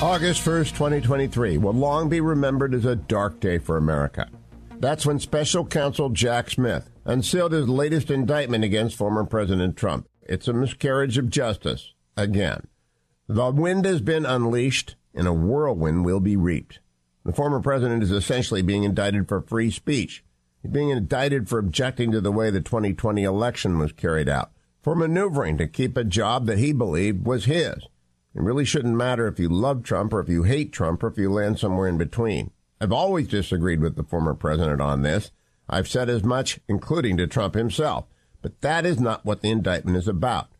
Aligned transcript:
August 0.00 0.44
1st, 0.44 0.74
2023 0.74 1.58
will 1.58 1.72
long 1.72 2.08
be 2.08 2.20
remembered 2.20 2.72
as 2.72 2.84
a 2.84 2.94
dark 2.94 3.40
day 3.40 3.58
for 3.58 3.76
America. 3.76 4.28
That's 4.78 5.04
when 5.04 5.18
special 5.18 5.66
counsel 5.66 6.10
Jack 6.10 6.50
Smith 6.50 6.88
unsealed 7.04 7.50
his 7.50 7.68
latest 7.68 8.08
indictment 8.08 8.62
against 8.62 8.94
former 8.94 9.24
President 9.24 9.76
Trump. 9.76 10.06
It's 10.22 10.46
a 10.46 10.52
miscarriage 10.52 11.18
of 11.18 11.30
justice, 11.30 11.94
again. 12.16 12.68
The 13.26 13.50
wind 13.50 13.86
has 13.86 14.00
been 14.00 14.24
unleashed, 14.24 14.94
and 15.16 15.26
a 15.26 15.32
whirlwind 15.32 16.04
will 16.04 16.20
be 16.20 16.36
reaped. 16.36 16.78
The 17.24 17.32
former 17.32 17.58
president 17.58 18.04
is 18.04 18.12
essentially 18.12 18.62
being 18.62 18.84
indicted 18.84 19.26
for 19.26 19.40
free 19.40 19.72
speech. 19.72 20.22
He's 20.62 20.70
being 20.70 20.90
indicted 20.90 21.48
for 21.48 21.58
objecting 21.58 22.12
to 22.12 22.20
the 22.20 22.30
way 22.30 22.50
the 22.50 22.60
2020 22.60 23.24
election 23.24 23.80
was 23.80 23.90
carried 23.90 24.28
out, 24.28 24.52
for 24.80 24.94
maneuvering 24.94 25.58
to 25.58 25.66
keep 25.66 25.96
a 25.96 26.04
job 26.04 26.46
that 26.46 26.58
he 26.58 26.72
believed 26.72 27.26
was 27.26 27.46
his. 27.46 27.88
It 28.38 28.44
really 28.44 28.64
shouldn't 28.64 28.94
matter 28.94 29.26
if 29.26 29.40
you 29.40 29.48
love 29.48 29.82
Trump 29.82 30.12
or 30.12 30.20
if 30.20 30.28
you 30.28 30.44
hate 30.44 30.72
Trump 30.72 31.02
or 31.02 31.08
if 31.08 31.18
you 31.18 31.28
land 31.28 31.58
somewhere 31.58 31.88
in 31.88 31.98
between. 31.98 32.52
I've 32.80 32.92
always 32.92 33.26
disagreed 33.26 33.80
with 33.80 33.96
the 33.96 34.04
former 34.04 34.32
president 34.32 34.80
on 34.80 35.02
this. 35.02 35.32
I've 35.68 35.88
said 35.88 36.08
as 36.08 36.22
much, 36.22 36.60
including 36.68 37.16
to 37.16 37.26
Trump 37.26 37.54
himself. 37.54 38.04
But 38.40 38.60
that 38.60 38.86
is 38.86 39.00
not 39.00 39.24
what 39.24 39.40
the 39.40 39.50
indictment 39.50 39.96
is 39.96 40.06
about. 40.06 40.50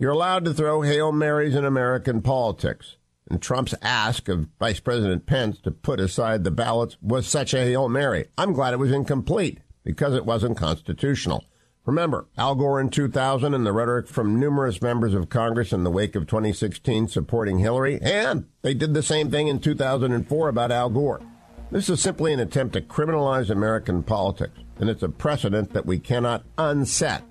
You're 0.00 0.10
allowed 0.10 0.46
to 0.46 0.52
throw 0.52 0.82
Hail 0.82 1.12
Marys 1.12 1.54
in 1.54 1.64
American 1.64 2.22
politics. 2.22 2.96
And 3.30 3.40
Trump's 3.40 3.74
ask 3.82 4.28
of 4.28 4.48
Vice 4.58 4.80
President 4.80 5.24
Pence 5.24 5.60
to 5.60 5.70
put 5.70 6.00
aside 6.00 6.42
the 6.42 6.50
ballots 6.50 6.96
was 7.00 7.28
such 7.28 7.54
a 7.54 7.62
Hail 7.62 7.88
Mary. 7.88 8.26
I'm 8.36 8.52
glad 8.52 8.74
it 8.74 8.80
was 8.80 8.90
incomplete 8.90 9.60
because 9.84 10.14
it 10.14 10.26
wasn't 10.26 10.56
constitutional. 10.56 11.44
Remember, 11.88 12.28
Al 12.36 12.54
Gore 12.54 12.80
in 12.82 12.90
2000 12.90 13.54
and 13.54 13.64
the 13.64 13.72
rhetoric 13.72 14.08
from 14.08 14.38
numerous 14.38 14.82
members 14.82 15.14
of 15.14 15.30
Congress 15.30 15.72
in 15.72 15.84
the 15.84 15.90
wake 15.90 16.14
of 16.14 16.26
2016 16.26 17.08
supporting 17.08 17.60
Hillary, 17.60 17.98
and 18.02 18.44
they 18.60 18.74
did 18.74 18.92
the 18.92 19.02
same 19.02 19.30
thing 19.30 19.48
in 19.48 19.58
2004 19.58 20.48
about 20.50 20.70
Al 20.70 20.90
Gore. 20.90 21.22
This 21.70 21.88
is 21.88 22.02
simply 22.02 22.34
an 22.34 22.40
attempt 22.40 22.74
to 22.74 22.82
criminalize 22.82 23.48
American 23.48 24.02
politics, 24.02 24.58
and 24.78 24.90
it's 24.90 25.02
a 25.02 25.08
precedent 25.08 25.72
that 25.72 25.86
we 25.86 25.98
cannot 25.98 26.44
unset. 26.58 27.22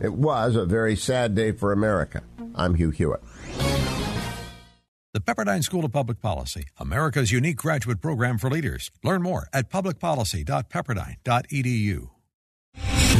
It 0.00 0.12
was 0.12 0.54
a 0.54 0.64
very 0.64 0.94
sad 0.94 1.34
day 1.34 1.50
for 1.50 1.72
America. 1.72 2.22
I'm 2.54 2.76
Hugh 2.76 2.90
Hewitt. 2.90 3.24
The 5.14 5.20
Pepperdine 5.20 5.64
School 5.64 5.84
of 5.84 5.90
Public 5.90 6.20
Policy, 6.20 6.66
America's 6.78 7.32
unique 7.32 7.56
graduate 7.56 8.00
program 8.00 8.38
for 8.38 8.50
leaders. 8.50 8.92
Learn 9.02 9.22
more 9.22 9.48
at 9.52 9.68
publicpolicy.pepperdine.edu. 9.68 12.10